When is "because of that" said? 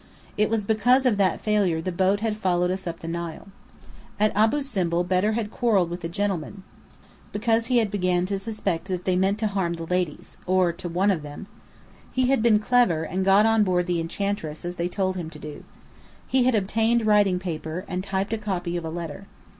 0.63-1.41